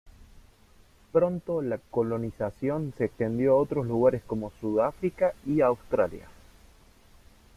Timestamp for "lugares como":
3.85-4.49